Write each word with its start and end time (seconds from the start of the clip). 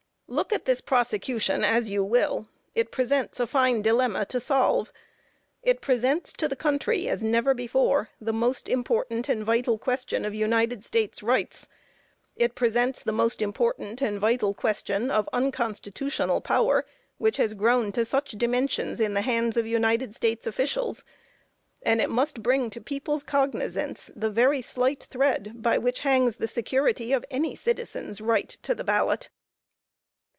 Look 0.33 0.53
at 0.53 0.63
this 0.63 0.79
prosecution 0.79 1.65
as 1.65 1.89
you 1.89 2.05
will, 2.05 2.47
it 2.73 2.89
presents 2.89 3.41
a 3.41 3.45
fine 3.45 3.81
dilemma 3.81 4.23
to 4.27 4.39
solve; 4.39 4.89
it 5.61 5.81
presents 5.81 6.31
to 6.31 6.47
the 6.47 6.55
country, 6.55 7.09
as 7.09 7.21
never 7.21 7.53
before, 7.53 8.11
the 8.21 8.31
most 8.31 8.69
important 8.69 9.27
and 9.27 9.43
vital 9.43 9.77
question 9.77 10.23
of 10.23 10.33
United 10.33 10.85
States 10.85 11.21
rights; 11.21 11.67
it 12.37 12.55
presents 12.55 13.03
the 13.03 13.11
most 13.11 13.41
important 13.41 14.01
and 14.01 14.21
vital 14.21 14.53
question 14.53 15.11
of 15.11 15.27
unconstitutional 15.33 16.39
power 16.39 16.85
which 17.17 17.35
has 17.35 17.53
grown 17.53 17.91
to 17.91 18.05
such 18.05 18.31
dimensions 18.31 19.01
in 19.01 19.13
the 19.15 19.23
hands 19.23 19.57
of 19.57 19.67
United 19.67 20.15
States 20.15 20.47
officials; 20.47 21.03
and 21.81 21.99
it 21.99 22.09
must 22.09 22.41
bring 22.41 22.69
to 22.69 22.79
people's 22.79 23.23
cognizance 23.23 24.09
the 24.15 24.29
very 24.31 24.61
slight 24.61 25.03
thread 25.03 25.61
by 25.61 25.77
which 25.77 25.99
hangs 25.99 26.37
the 26.37 26.47
security 26.47 27.11
of 27.11 27.25
any 27.29 27.53
citizen's 27.53 28.21
right 28.21 28.47
to 28.61 28.73
the 28.73 28.85
ballot. 28.85 29.27